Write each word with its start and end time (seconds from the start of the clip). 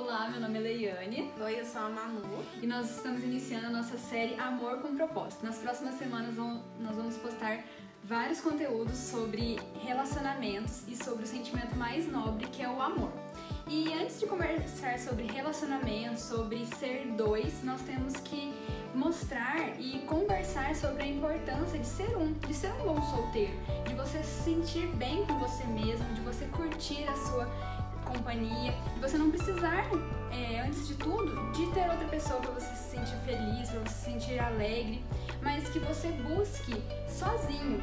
Olá, 0.00 0.28
meu 0.30 0.40
nome 0.40 0.58
é 0.58 0.60
Leiane. 0.60 1.32
Oi, 1.40 1.60
eu 1.60 1.64
sou 1.64 1.82
a 1.82 1.88
Manu. 1.88 2.22
E 2.62 2.66
nós 2.68 2.88
estamos 2.88 3.20
iniciando 3.24 3.66
a 3.66 3.70
nossa 3.70 3.98
série 3.98 4.36
Amor 4.36 4.78
com 4.78 4.94
Propósito. 4.94 5.44
Nas 5.44 5.58
próximas 5.58 5.98
semanas 5.98 6.36
nós 6.36 6.94
vamos 6.94 7.16
postar 7.16 7.64
vários 8.04 8.40
conteúdos 8.40 8.96
sobre 8.96 9.58
relacionamentos 9.84 10.86
e 10.86 10.94
sobre 10.94 11.24
o 11.24 11.26
sentimento 11.26 11.74
mais 11.74 12.06
nobre 12.10 12.46
que 12.46 12.62
é 12.62 12.68
o 12.68 12.80
amor. 12.80 13.10
E 13.66 13.92
antes 13.92 14.20
de 14.20 14.26
conversar 14.26 15.00
sobre 15.00 15.26
relacionamento, 15.26 16.20
sobre 16.20 16.64
ser 16.76 17.04
dois, 17.16 17.64
nós 17.64 17.80
temos 17.82 18.14
que 18.20 18.54
mostrar 18.94 19.80
e 19.80 19.98
conversar 20.06 20.76
sobre 20.76 21.02
a 21.02 21.06
importância 21.08 21.76
de 21.76 21.86
ser 21.86 22.16
um, 22.16 22.32
de 22.32 22.54
ser 22.54 22.72
um 22.74 22.84
bom 22.84 23.02
solteiro, 23.02 23.52
de 23.84 23.94
você 23.94 24.22
se 24.22 24.44
sentir 24.44 24.86
bem 24.94 25.26
com 25.26 25.38
você 25.40 25.64
mesmo, 25.64 26.06
de 26.14 26.20
você 26.20 26.46
curtir 26.46 27.02
a 27.08 27.16
sua 27.16 27.46
companhia, 28.28 28.74
de 28.94 29.00
você 29.00 29.16
não 29.16 29.30
precisar, 29.30 29.86
é, 30.30 30.60
antes 30.60 30.86
de 30.86 30.94
tudo, 30.96 31.50
de 31.52 31.66
ter 31.72 31.88
outra 31.88 32.06
pessoa 32.08 32.38
para 32.40 32.50
você 32.50 32.74
se 32.74 32.96
sentir 32.96 33.16
feliz, 33.24 33.70
para 33.70 33.80
você 33.80 33.94
se 33.94 34.04
sentir 34.04 34.38
alegre, 34.38 35.02
mas 35.40 35.66
que 35.70 35.78
você 35.78 36.08
busque 36.08 36.74
sozinho 37.08 37.82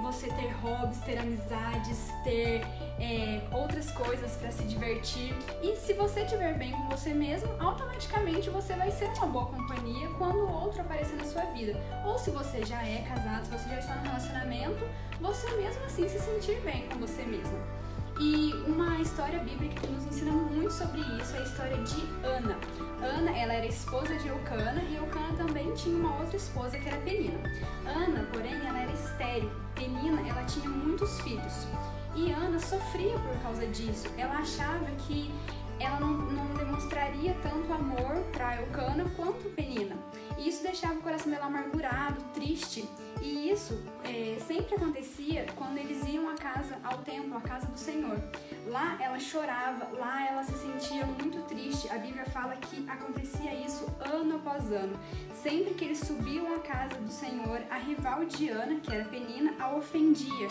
você 0.00 0.28
ter 0.28 0.50
hobbies, 0.62 0.98
ter 1.00 1.18
amizades, 1.18 2.08
ter 2.24 2.62
é, 2.98 3.40
outras 3.52 3.90
coisas 3.92 4.32
para 4.36 4.50
se 4.50 4.64
divertir. 4.64 5.34
E 5.62 5.76
se 5.76 5.92
você 5.92 6.22
estiver 6.22 6.54
bem 6.54 6.72
com 6.72 6.88
você 6.88 7.12
mesmo, 7.12 7.50
automaticamente 7.58 8.50
você 8.50 8.74
vai 8.74 8.90
ser 8.90 9.08
uma 9.18 9.26
boa 9.26 9.46
companhia 9.46 10.08
quando 10.18 10.38
o 10.38 10.52
outro 10.52 10.80
aparecer 10.80 11.16
na 11.16 11.24
sua 11.24 11.42
vida. 11.52 11.78
Ou 12.04 12.18
se 12.18 12.30
você 12.30 12.64
já 12.64 12.82
é 12.82 13.02
casado, 13.08 13.44
se 13.44 13.50
você 13.50 13.68
já 13.68 13.78
está 13.78 13.94
no 13.96 14.02
relacionamento, 14.02 14.84
você 15.20 15.50
mesmo 15.56 15.84
assim 15.84 16.08
se 16.08 16.18
sentir 16.18 16.60
bem 16.62 16.88
com 16.88 16.98
você 16.98 17.22
mesmo. 17.22 17.79
E 18.20 18.52
uma 18.66 19.00
história 19.00 19.38
bíblica 19.38 19.80
que 19.80 19.86
nos 19.86 20.04
ensina 20.04 20.30
muito 20.30 20.70
sobre 20.70 21.00
isso 21.00 21.34
é 21.36 21.38
a 21.38 21.42
história 21.42 21.76
de 21.78 22.02
Ana. 22.22 22.54
Ana, 23.00 23.30
ela 23.30 23.54
era 23.54 23.64
esposa 23.64 24.14
de 24.16 24.28
Eucana 24.28 24.82
e 24.90 24.96
Eucana 24.96 25.32
também 25.38 25.72
tinha 25.72 25.96
uma 25.96 26.18
outra 26.18 26.36
esposa 26.36 26.78
que 26.78 26.86
era 26.86 26.98
Penina. 26.98 27.40
Ana, 27.86 28.28
porém, 28.30 28.54
ela 28.66 28.78
era 28.78 28.92
estéril. 28.92 29.50
Penina, 29.74 30.20
ela 30.28 30.44
tinha 30.44 30.68
muitos 30.68 31.18
filhos. 31.22 31.66
E 32.14 32.30
Ana 32.30 32.60
sofria 32.60 33.18
por 33.18 33.42
causa 33.42 33.66
disso. 33.68 34.06
Ela 34.18 34.34
achava 34.34 34.84
que 34.98 35.32
ela 35.80 35.98
não, 35.98 36.12
não 36.12 36.54
demonstraria 36.54 37.34
tanto 37.42 37.72
amor 37.72 38.22
para 38.32 38.56
Eucana 38.60 39.10
quanto 39.16 39.48
Penina. 39.50 39.96
E 40.38 40.48
isso 40.48 40.62
deixava 40.62 40.94
o 40.94 41.02
coração 41.02 41.30
dela 41.30 41.46
amargurado, 41.46 42.22
triste. 42.34 42.88
E 43.20 43.50
isso 43.50 43.82
é, 44.04 44.38
sempre 44.40 44.74
acontecia 44.74 45.44
quando 45.54 45.76
eles 45.76 46.06
iam 46.06 46.28
à 46.30 46.34
casa, 46.34 46.78
ao 46.82 46.98
templo, 46.98 47.36
à 47.36 47.40
casa 47.40 47.66
do 47.66 47.78
Senhor. 47.78 48.18
Lá 48.66 48.96
ela 49.00 49.18
chorava, 49.18 49.88
lá 49.98 50.26
ela 50.26 50.42
se 50.42 50.54
sentia 50.54 51.04
muito 51.04 51.42
triste. 51.46 51.90
A 51.90 51.98
Bíblia 51.98 52.24
fala 52.26 52.56
que 52.56 52.88
acontecia 52.88 53.54
isso 53.54 53.86
ano 54.00 54.36
após 54.36 54.72
ano. 54.72 54.98
Sempre 55.34 55.74
que 55.74 55.84
eles 55.84 55.98
subiam 55.98 56.54
à 56.54 56.60
casa 56.60 56.94
do 56.94 57.10
Senhor, 57.10 57.60
a 57.70 57.76
rival 57.76 58.24
de 58.24 58.48
Ana, 58.48 58.80
que 58.80 58.92
era 58.92 59.04
Penina, 59.04 59.54
a 59.58 59.74
ofendia 59.74 60.48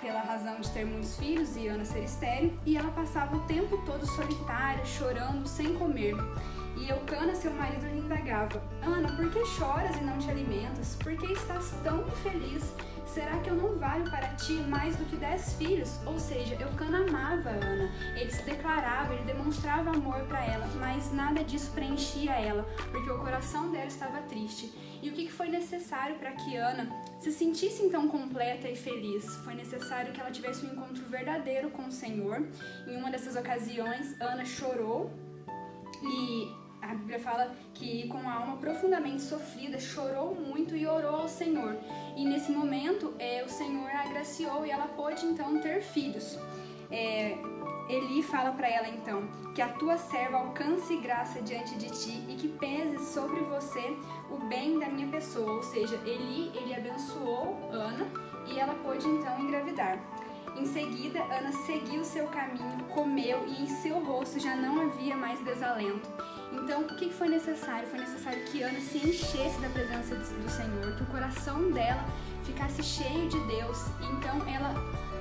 pela 0.00 0.20
razão 0.20 0.60
de 0.60 0.70
ter 0.70 0.84
muitos 0.84 1.16
filhos 1.16 1.56
e 1.56 1.68
Ana 1.68 1.84
ser 1.84 2.04
estéril, 2.04 2.58
e 2.64 2.76
ela 2.76 2.90
passava 2.90 3.36
o 3.36 3.40
tempo 3.40 3.76
todo 3.84 4.06
solitária, 4.06 4.84
chorando, 4.84 5.46
sem 5.46 5.74
comer. 5.74 6.14
E 6.76 6.88
Eucana, 6.88 7.34
seu 7.34 7.52
marido, 7.52 7.86
lhe 7.86 8.00
indagava: 8.00 8.62
Ana, 8.82 9.08
por 9.16 9.30
que 9.30 9.44
choras 9.46 9.96
e 9.96 10.00
não 10.00 10.18
te 10.18 10.30
alimentas? 10.30 10.96
Por 10.96 11.16
que 11.16 11.32
estás 11.32 11.72
tão 11.82 12.06
infeliz? 12.06 12.74
Será 13.06 13.38
que 13.38 13.50
eu 13.50 13.54
não 13.54 13.78
valho 13.78 14.10
para 14.10 14.28
ti 14.34 14.54
mais 14.54 14.96
do 14.96 15.04
que 15.04 15.14
dez 15.16 15.52
filhos? 15.52 16.00
Ou 16.04 16.18
seja, 16.18 16.54
Eucana 16.54 17.06
amava 17.06 17.50
Ana. 17.50 17.90
Ele 18.16 18.30
se 18.30 18.42
declarava, 18.42 19.14
ele 19.14 19.24
demonstrava 19.24 19.90
amor 19.90 20.22
para 20.22 20.44
ela, 20.44 20.66
mas 20.80 21.12
nada 21.12 21.44
disso 21.44 21.70
preenchia 21.72 22.32
ela, 22.32 22.64
porque 22.90 23.10
o 23.10 23.18
coração 23.18 23.70
dela 23.70 23.86
estava 23.86 24.20
triste. 24.22 24.72
E 25.00 25.10
o 25.10 25.12
que 25.12 25.30
foi 25.30 25.48
necessário 25.48 26.16
para 26.16 26.32
que 26.32 26.56
Ana 26.56 26.88
se 27.24 27.32
sentisse 27.32 27.82
então 27.82 28.06
completa 28.06 28.68
e 28.68 28.76
feliz? 28.76 29.24
Foi 29.36 29.54
necessário 29.54 30.12
que 30.12 30.20
ela 30.20 30.30
tivesse 30.30 30.66
um 30.66 30.72
encontro 30.72 31.02
verdadeiro 31.06 31.70
com 31.70 31.86
o 31.86 31.90
Senhor. 31.90 32.46
Em 32.86 32.96
uma 32.98 33.10
dessas 33.10 33.34
ocasiões, 33.34 34.14
Ana 34.20 34.44
chorou 34.44 35.10
e 36.02 36.52
a 36.82 36.94
Bíblia 36.94 37.18
fala 37.18 37.54
que 37.72 38.06
com 38.08 38.28
a 38.28 38.34
alma 38.34 38.58
profundamente 38.58 39.22
sofrida, 39.22 39.80
chorou 39.80 40.34
muito 40.34 40.76
e 40.76 40.86
orou 40.86 41.16
ao 41.16 41.28
Senhor. 41.28 41.78
E 42.14 42.26
nesse 42.26 42.52
momento, 42.52 43.14
é, 43.18 43.42
o 43.42 43.48
Senhor 43.48 43.88
a 43.88 44.02
agraciou 44.02 44.66
e 44.66 44.70
ela 44.70 44.88
pôde 44.88 45.24
então 45.24 45.58
ter 45.62 45.80
filhos. 45.80 46.38
É, 46.90 47.38
Eli 47.88 48.22
fala 48.22 48.52
para 48.52 48.68
ela 48.68 48.88
então 48.88 49.28
que 49.54 49.60
a 49.60 49.68
tua 49.68 49.96
serva 49.96 50.38
alcance 50.38 50.96
graça 50.96 51.40
diante 51.42 51.76
de 51.76 51.90
ti 51.90 52.24
e 52.28 52.34
que 52.34 52.48
pese 52.48 53.12
sobre 53.12 53.40
você 53.40 53.96
o 54.30 54.38
bem 54.48 54.78
da 54.78 54.88
minha 54.88 55.08
pessoa. 55.08 55.52
Ou 55.52 55.62
seja, 55.62 55.96
Eli 56.04 56.50
ele 56.56 56.74
abençoou 56.74 57.70
Ana 57.70 58.06
e 58.46 58.58
ela 58.58 58.74
pôde 58.74 59.06
então 59.06 59.38
engravidar. 59.40 59.98
Em 60.56 60.66
seguida, 60.66 61.20
Ana 61.24 61.50
seguiu 61.52 62.04
seu 62.04 62.28
caminho, 62.28 62.84
comeu 62.90 63.44
e 63.46 63.62
em 63.62 63.66
seu 63.66 63.98
rosto 64.04 64.38
já 64.38 64.54
não 64.54 64.82
havia 64.82 65.16
mais 65.16 65.40
desalento. 65.40 66.08
Então, 66.52 66.82
o 66.82 66.96
que 66.96 67.12
foi 67.12 67.28
necessário? 67.28 67.88
Foi 67.88 67.98
necessário 67.98 68.44
que 68.44 68.62
Ana 68.62 68.78
se 68.80 68.98
enchesse 68.98 69.60
da 69.60 69.68
presença 69.68 70.14
do 70.14 70.48
Senhor, 70.48 70.96
que 70.96 71.02
o 71.02 71.06
coração 71.06 71.72
dela 71.72 72.04
ficasse 72.44 72.82
cheio 72.84 73.28
de 73.28 73.38
Deus. 73.46 73.86
Então, 74.12 74.48
ela 74.48 74.72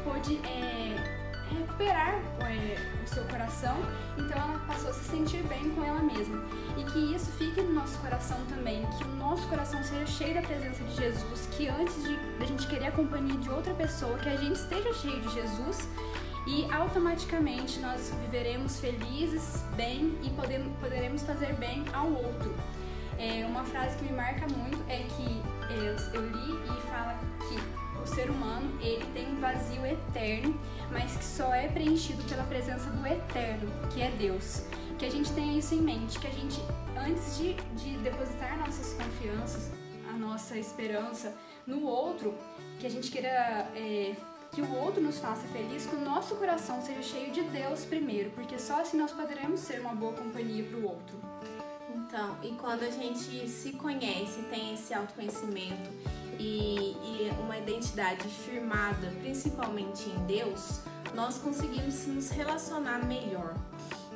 pôde 0.03 0.37
é, 0.45 1.22
recuperar 1.49 2.15
é, 2.41 3.03
o 3.03 3.07
seu 3.07 3.23
coração. 3.25 3.75
Então, 4.17 4.37
ela 4.37 4.59
passou 4.67 4.89
a 4.89 4.93
se 4.93 5.03
sentir 5.05 5.43
bem 5.43 5.69
com 5.71 5.83
ela 5.83 6.01
mesma. 6.01 6.43
E 6.77 6.83
que 6.83 7.15
isso 7.15 7.31
fique 7.33 7.61
no 7.61 7.73
nosso 7.73 7.97
coração 7.99 8.37
também, 8.49 8.85
que 8.97 9.03
o 9.03 9.15
nosso 9.15 9.47
coração 9.47 9.81
seja 9.83 10.05
cheio 10.05 10.33
da 10.33 10.41
presença 10.41 10.83
de 10.83 10.95
Jesus, 10.95 11.47
que 11.51 11.67
antes 11.67 12.03
de 12.03 12.17
a 12.41 12.45
gente 12.45 12.67
querer 12.67 12.87
a 12.87 12.91
companhia 12.91 13.37
de 13.37 13.49
outra 13.49 13.73
pessoa, 13.73 14.17
que 14.17 14.29
a 14.29 14.37
gente 14.37 14.55
esteja 14.55 14.93
cheio 14.93 15.21
de 15.21 15.33
Jesus 15.33 15.87
e 16.45 16.69
automaticamente 16.71 17.79
nós 17.79 18.13
viveremos 18.21 18.79
felizes, 18.79 19.63
bem 19.75 20.17
e 20.21 20.29
poderemos 20.81 21.23
fazer 21.23 21.53
bem 21.53 21.85
ao 21.93 22.11
outro. 22.11 22.53
É, 23.17 23.45
uma 23.45 23.63
frase 23.63 23.97
que 23.97 24.05
me 24.05 24.11
marca 24.11 24.45
muito 24.47 24.77
é 24.89 25.03
que 25.03 25.41
é, 25.71 26.17
eu 26.17 26.25
li 26.27 26.53
e 26.65 26.81
fala 26.89 27.17
que 27.47 27.83
o 28.01 28.05
ser 28.05 28.29
humano 28.29 28.69
ele 28.81 29.05
tem 29.13 29.31
um 29.31 29.39
vazio 29.39 29.85
eterno, 29.85 30.59
mas 30.93 31.17
que 31.17 31.25
só 31.25 31.53
é 31.53 31.67
preenchido 31.67 32.23
pela 32.25 32.43
presença 32.43 32.89
do 32.91 33.05
eterno, 33.05 33.69
que 33.91 34.01
é 34.01 34.11
Deus. 34.11 34.61
Que 34.97 35.05
a 35.05 35.09
gente 35.09 35.33
tenha 35.33 35.57
isso 35.57 35.73
em 35.73 35.81
mente, 35.81 36.19
que 36.19 36.27
a 36.27 36.29
gente, 36.29 36.61
antes 36.95 37.37
de, 37.37 37.55
de 37.75 37.97
depositar 37.97 38.57
nossas 38.59 38.93
confianças, 38.93 39.71
a 40.07 40.13
nossa 40.13 40.55
esperança 40.55 41.35
no 41.65 41.83
outro, 41.83 42.35
que 42.79 42.85
a 42.85 42.89
gente 42.89 43.09
queira 43.09 43.27
é, 43.75 44.15
que 44.51 44.61
o 44.61 44.75
outro 44.77 45.01
nos 45.01 45.17
faça 45.17 45.47
feliz, 45.47 45.87
que 45.87 45.95
o 45.95 45.99
nosso 45.99 46.35
coração 46.35 46.79
seja 46.81 47.01
cheio 47.01 47.31
de 47.31 47.41
Deus 47.41 47.83
primeiro, 47.85 48.29
porque 48.31 48.59
só 48.59 48.81
assim 48.81 48.97
nós 48.97 49.11
poderemos 49.11 49.59
ser 49.59 49.81
uma 49.81 49.95
boa 49.95 50.13
companhia 50.13 50.63
para 50.63 50.77
o 50.77 50.85
outro. 50.85 51.17
Então, 51.93 52.35
e 52.41 52.49
quando 52.53 52.83
a 52.83 52.89
gente 52.89 53.47
se 53.47 53.73
conhece, 53.73 54.41
tem 54.49 54.73
esse 54.73 54.93
autoconhecimento 54.93 55.91
e, 56.39 56.95
e 57.03 57.31
uma 57.39 57.57
identidade 57.57 58.27
firmada, 58.27 59.11
principalmente 59.21 60.09
em 60.09 60.25
Deus, 60.25 60.81
nós 61.13 61.37
conseguimos 61.37 62.05
nos 62.07 62.29
relacionar 62.31 63.05
melhor. 63.05 63.55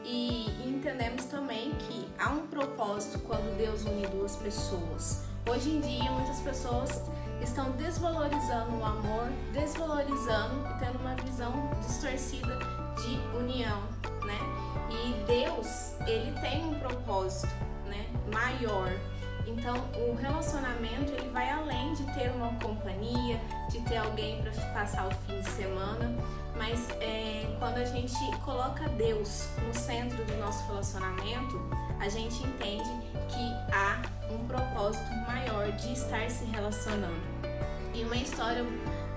E 0.04 0.46
entendemos 0.66 1.26
também 1.26 1.72
que 1.76 2.08
há 2.18 2.30
um 2.30 2.48
propósito 2.48 3.20
quando 3.20 3.58
Deus 3.58 3.84
une 3.86 4.08
duas 4.08 4.36
pessoas. 4.38 5.26
Hoje 5.50 5.70
em 5.70 5.82
dia, 5.82 6.12
muitas 6.12 6.40
pessoas 6.40 7.02
estão 7.42 7.72
desvalorizando 7.72 8.76
o 8.78 8.86
amor, 8.86 9.30
desvalorizando 9.54 10.68
e 10.70 10.80
tendo 10.80 11.00
uma 11.00 11.16
visão 11.16 11.70
distorcida 11.86 12.58
de 12.96 13.38
união, 13.38 13.82
né? 14.26 14.68
E 14.90 15.26
Deus, 15.26 15.94
ele 16.08 16.32
tem 16.40 16.66
um 16.66 16.80
propósito, 16.80 17.54
né, 17.88 18.06
maior. 18.32 18.92
Então, 19.46 19.76
o 19.96 20.16
relacionamento 20.16 21.14
ele 21.14 21.30
vai 21.30 21.50
além 21.50 21.94
de 21.94 22.04
ter 22.14 22.30
uma 22.32 22.54
companhia, 22.60 23.40
de 23.70 23.80
ter 23.82 23.98
alguém 23.98 24.42
para 24.42 24.52
passar 24.74 25.08
o 25.08 25.12
fim 25.12 25.40
de 25.40 25.50
semana, 25.50 26.14
mas 26.58 26.90
é, 27.00 27.56
quando 27.58 27.78
a 27.78 27.86
gente 27.86 28.16
coloca 28.44 28.90
Deus 28.90 29.48
no 29.66 29.74
centro 29.74 30.24
do 30.26 30.38
nosso 30.38 30.66
relacionamento, 30.68 31.60
a 32.00 32.10
gente 32.10 32.44
entende 32.44 32.90
que 33.30 33.74
há 33.74 34.02
um 34.32 34.46
propósito 34.48 35.10
maior 35.26 35.72
de 35.72 35.94
estar 35.94 36.30
se 36.30 36.44
relacionando. 36.46 37.22
E 37.94 38.04
uma 38.04 38.18
história 38.18 38.66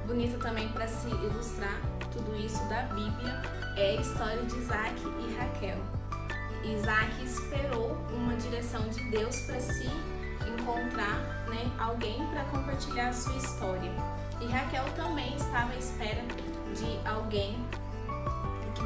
bonita 0.07 0.39
também 0.39 0.69
para 0.69 0.87
se 0.87 1.09
ilustrar 1.09 1.81
tudo 2.13 2.37
isso 2.37 2.63
da 2.69 2.83
Bíblia 2.83 3.43
é 3.77 3.97
a 3.97 4.01
história 4.01 4.43
de 4.45 4.57
Isaac 4.57 4.97
e 5.01 5.35
Raquel. 5.35 6.00
Isaac 6.65 7.25
esperou 7.25 7.97
uma 8.13 8.37
direção 8.37 8.89
de 8.89 9.03
Deus 9.11 9.41
para 9.43 9.61
se 9.61 9.89
encontrar 10.47 11.19
né, 11.49 11.71
alguém 11.79 12.27
para 12.29 12.45
compartilhar 12.45 13.09
a 13.09 13.13
sua 13.13 13.37
história. 13.37 13.91
E 14.41 14.47
Raquel 14.47 14.85
também 14.95 15.35
estava 15.37 15.73
à 15.73 15.77
espera 15.77 16.23
de 16.75 17.09
alguém 17.09 17.57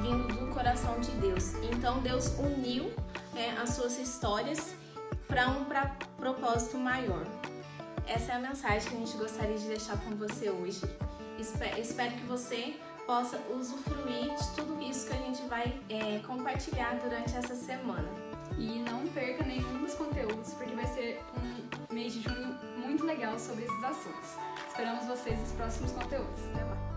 vindo 0.03 0.29
do 0.29 0.53
coração 0.53 0.99
de 1.01 1.11
Deus. 1.13 1.55
Então 1.73 2.01
Deus 2.01 2.27
uniu 2.39 2.93
né, 3.33 3.57
as 3.61 3.71
suas 3.71 3.99
histórias 3.99 4.75
para 5.27 5.49
um 5.49 5.65
pra, 5.65 5.97
propósito 6.17 6.79
maior. 6.79 7.25
Essa 8.07 8.33
é 8.33 8.35
a 8.37 8.39
mensagem 8.39 8.91
que 8.91 8.97
a 8.97 8.99
gente 8.99 9.17
gostaria 9.17 9.57
de 9.57 9.67
deixar 9.67 9.99
com 9.99 10.15
você 10.17 10.51
hoje. 10.51 10.81
Espero 11.39 12.13
que 12.13 12.25
você 12.27 12.77
possa 13.07 13.39
usufruir 13.55 14.35
de 14.35 14.51
tudo 14.55 14.81
isso 14.81 15.07
que 15.07 15.15
a 15.15 15.19
gente 15.19 15.43
vai 15.43 15.81
é, 15.89 16.21
compartilhar 16.27 16.95
durante 16.97 17.37
essa 17.37 17.55
semana. 17.55 18.09
E 18.59 18.79
não 18.79 19.07
perca 19.09 19.45
nenhum 19.45 19.79
dos 19.79 19.95
conteúdos, 19.95 20.55
porque 20.55 20.75
vai 20.75 20.87
ser 20.87 21.21
um 21.37 21.95
mês 21.95 22.13
de 22.13 22.23
junho 22.23 22.57
muito 22.77 23.05
legal 23.05 23.39
sobre 23.39 23.65
esses 23.65 23.85
assuntos. 23.85 24.37
Esperamos 24.69 25.07
vocês 25.07 25.39
nos 25.39 25.53
próximos 25.53 25.93
conteúdos. 25.93 26.45
Até 26.53 26.65
mais! 26.65 26.94